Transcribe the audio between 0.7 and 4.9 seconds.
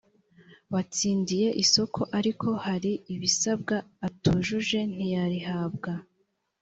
watsindiye isoko ariko hari ibisabwa atujuje